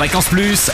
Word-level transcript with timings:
Fréquence 0.00 0.30
Plus. 0.30 0.70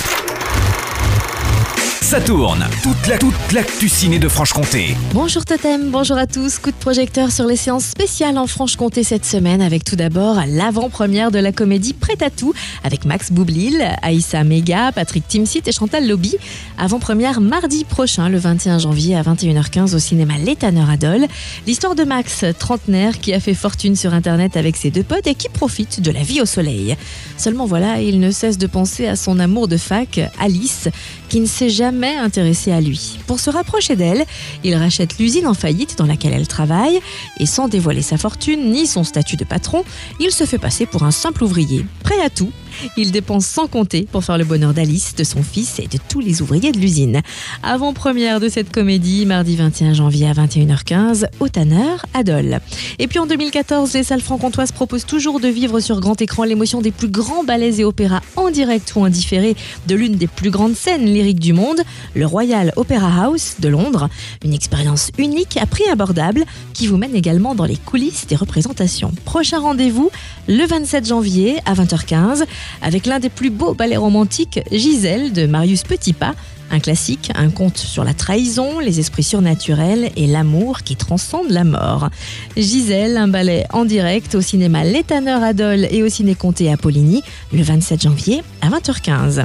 Ça 2.06 2.20
tourne. 2.20 2.64
Toute 2.84 3.08
la 3.08 3.18
toute 3.18 3.52
l'actu 3.52 3.86
de 4.20 4.28
Franche-Comté. 4.28 4.96
Bonjour 5.12 5.44
Totem, 5.44 5.90
bonjour 5.90 6.16
à 6.16 6.28
tous. 6.28 6.60
Coup 6.60 6.70
de 6.70 6.76
projecteur 6.76 7.32
sur 7.32 7.46
les 7.46 7.56
séances 7.56 7.86
spéciales 7.86 8.38
en 8.38 8.46
Franche-Comté 8.46 9.02
cette 9.02 9.24
semaine 9.24 9.60
avec 9.60 9.82
tout 9.82 9.96
d'abord 9.96 10.36
l'avant-première 10.46 11.32
de 11.32 11.40
la 11.40 11.50
comédie 11.50 11.94
Prêt 11.94 12.16
à 12.20 12.30
tout 12.30 12.54
avec 12.84 13.06
Max 13.06 13.32
Boublil, 13.32 13.84
Aïssa 14.02 14.44
Mega, 14.44 14.92
Patrick 14.92 15.26
Timsit 15.26 15.62
et 15.66 15.72
Chantal 15.72 16.06
Lobby. 16.06 16.36
Avant-première 16.78 17.40
mardi 17.40 17.82
prochain, 17.82 18.28
le 18.28 18.38
21 18.38 18.78
janvier 18.78 19.16
à 19.16 19.22
21h15 19.22 19.96
au 19.96 19.98
cinéma 19.98 20.34
L'Étanneur 20.38 20.88
Adol. 20.88 21.26
L'histoire 21.66 21.96
de 21.96 22.04
Max, 22.04 22.44
trentenaire, 22.56 23.18
qui 23.18 23.34
a 23.34 23.40
fait 23.40 23.54
fortune 23.54 23.96
sur 23.96 24.14
Internet 24.14 24.56
avec 24.56 24.76
ses 24.76 24.92
deux 24.92 25.02
potes 25.02 25.26
et 25.26 25.34
qui 25.34 25.48
profite 25.48 26.00
de 26.00 26.12
la 26.12 26.22
vie 26.22 26.40
au 26.40 26.46
soleil. 26.46 26.96
Seulement 27.36 27.66
voilà, 27.66 28.00
il 28.00 28.20
ne 28.20 28.30
cesse 28.30 28.58
de 28.58 28.68
penser 28.68 29.08
à 29.08 29.16
son 29.16 29.40
amour 29.40 29.66
de 29.66 29.76
fac, 29.76 30.20
Alice, 30.38 30.88
qui 31.28 31.40
ne 31.40 31.46
s'est 31.46 31.68
jamais 31.68 31.95
intéressé 32.04 32.72
à 32.72 32.80
lui. 32.80 33.18
Pour 33.26 33.40
se 33.40 33.50
rapprocher 33.50 33.96
d'elle, 33.96 34.24
il 34.64 34.74
rachète 34.74 35.18
l'usine 35.18 35.46
en 35.46 35.54
faillite 35.54 35.96
dans 35.98 36.06
laquelle 36.06 36.32
elle 36.32 36.46
travaille 36.46 37.00
et 37.38 37.46
sans 37.46 37.68
dévoiler 37.68 38.02
sa 38.02 38.18
fortune 38.18 38.70
ni 38.70 38.86
son 38.86 39.04
statut 39.04 39.36
de 39.36 39.44
patron, 39.44 39.84
il 40.20 40.30
se 40.30 40.44
fait 40.44 40.58
passer 40.58 40.86
pour 40.86 41.04
un 41.04 41.10
simple 41.10 41.44
ouvrier, 41.44 41.86
prêt 42.02 42.20
à 42.20 42.30
tout 42.30 42.52
il 42.96 43.12
dépense 43.12 43.46
sans 43.46 43.66
compter 43.66 44.06
pour 44.10 44.24
faire 44.24 44.38
le 44.38 44.44
bonheur 44.44 44.74
d'Alice, 44.74 45.14
de 45.14 45.24
son 45.24 45.42
fils 45.42 45.78
et 45.78 45.86
de 45.86 45.98
tous 46.08 46.20
les 46.20 46.42
ouvriers 46.42 46.72
de 46.72 46.78
l'usine. 46.78 47.22
Avant-première 47.62 48.40
de 48.40 48.48
cette 48.48 48.70
comédie, 48.72 49.26
mardi 49.26 49.56
21 49.56 49.94
janvier 49.94 50.28
à 50.28 50.32
21h15, 50.32 51.26
au 51.40 51.48
Tanner, 51.48 51.96
à 52.14 52.22
Dole. 52.22 52.60
Et 52.98 53.06
puis 53.06 53.18
en 53.18 53.26
2014, 53.26 53.92
les 53.94 54.02
salles 54.02 54.20
franc-comtoises 54.20 54.72
proposent 54.72 55.06
toujours 55.06 55.40
de 55.40 55.48
vivre 55.48 55.80
sur 55.80 56.00
grand 56.00 56.20
écran 56.20 56.44
l'émotion 56.44 56.80
des 56.80 56.90
plus 56.90 57.08
grands 57.08 57.44
ballets 57.44 57.80
et 57.80 57.84
opéras 57.84 58.20
en 58.36 58.50
direct 58.50 58.92
ou 58.96 59.00
en 59.00 59.08
différé 59.08 59.56
de 59.86 59.94
l'une 59.94 60.16
des 60.16 60.26
plus 60.26 60.50
grandes 60.50 60.74
scènes 60.74 61.04
lyriques 61.04 61.40
du 61.40 61.52
monde, 61.52 61.80
le 62.14 62.26
Royal 62.26 62.72
Opera 62.76 63.24
House 63.24 63.56
de 63.60 63.68
Londres. 63.68 64.08
Une 64.44 64.54
expérience 64.54 65.10
unique 65.18 65.56
à 65.56 65.66
prix 65.66 65.88
abordable 65.90 66.44
qui 66.74 66.86
vous 66.86 66.96
mène 66.96 67.14
également 67.14 67.54
dans 67.54 67.64
les 67.64 67.76
coulisses 67.76 68.26
des 68.26 68.36
représentations. 68.36 69.12
Prochain 69.24 69.60
rendez-vous 69.60 70.10
le 70.48 70.64
27 70.66 71.06
janvier 71.06 71.58
à 71.64 71.74
20h15 71.74 72.44
avec 72.82 73.06
l'un 73.06 73.18
des 73.18 73.28
plus 73.28 73.50
beaux 73.50 73.74
ballets 73.74 73.96
romantiques, 73.96 74.60
Gisèle 74.70 75.32
de 75.32 75.46
Marius 75.46 75.82
Petitpas, 75.82 76.34
un 76.70 76.80
classique, 76.80 77.30
un 77.34 77.50
conte 77.50 77.78
sur 77.78 78.04
la 78.04 78.14
trahison, 78.14 78.80
les 78.80 78.98
esprits 78.98 79.22
surnaturels 79.22 80.10
et 80.16 80.26
l'amour 80.26 80.82
qui 80.82 80.96
transcende 80.96 81.50
la 81.50 81.64
mort. 81.64 82.10
Gisèle, 82.56 83.16
un 83.16 83.28
ballet 83.28 83.66
en 83.72 83.84
direct 83.84 84.34
au 84.34 84.40
cinéma 84.40 84.84
L'Étanneur 84.84 85.42
Adol 85.42 85.86
et 85.90 86.02
au 86.02 86.08
ciné 86.08 86.34
Comté 86.34 86.70
à 86.70 86.76
le 86.76 87.62
27 87.62 88.02
janvier 88.02 88.42
à 88.62 88.68
20h15. 88.68 89.44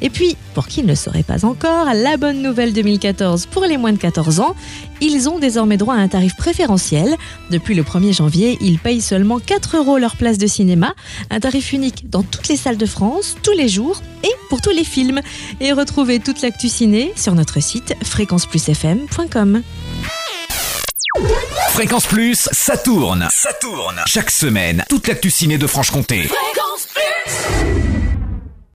Et 0.00 0.10
puis, 0.10 0.36
pour 0.54 0.66
qui 0.66 0.82
ne 0.82 0.88
le 0.88 0.94
saurait 0.94 1.22
pas 1.22 1.44
encore, 1.44 1.86
la 1.94 2.16
bonne 2.16 2.42
nouvelle 2.42 2.72
2014 2.72 3.46
pour 3.46 3.64
les 3.64 3.76
moins 3.76 3.92
de 3.92 3.98
14 3.98 4.40
ans, 4.40 4.54
ils 5.00 5.28
ont 5.28 5.38
désormais 5.38 5.76
droit 5.76 5.94
à 5.94 5.98
un 5.98 6.08
tarif 6.08 6.36
préférentiel. 6.36 7.16
Depuis 7.50 7.74
le 7.74 7.82
1er 7.82 8.14
janvier, 8.14 8.58
ils 8.60 8.78
payent 8.78 9.00
seulement 9.00 9.38
4 9.38 9.76
euros 9.78 9.98
leur 9.98 10.16
place 10.16 10.38
de 10.38 10.46
cinéma, 10.46 10.94
un 11.30 11.40
tarif 11.40 11.72
unique 11.72 12.08
dans 12.10 12.22
toutes 12.22 12.48
les 12.48 12.56
salles 12.56 12.76
de 12.76 12.86
France, 12.86 13.36
tous 13.42 13.52
les 13.52 13.68
jours 13.68 14.00
et 14.24 14.30
pour 14.48 14.60
tous 14.60 14.70
les 14.70 14.84
films. 14.84 15.20
Et 15.60 15.72
retrouvez 15.72 16.20
toute 16.20 16.42
l'actu 16.42 16.68
ciné 16.68 17.12
sur 17.16 17.34
notre 17.34 17.60
site 17.60 17.94
fréquenceplusfm.com. 18.02 19.62
Fréquence 21.70 22.06
Plus, 22.06 22.48
ça 22.52 22.76
tourne. 22.76 23.28
Ça 23.30 23.52
tourne. 23.54 24.02
Chaque 24.06 24.30
semaine, 24.30 24.84
toute 24.88 25.08
l'actu 25.08 25.30
ciné 25.30 25.58
de 25.58 25.66
Franche-Comté. 25.66 26.24
Fréquence 26.24 26.86
Plus 26.94 28.01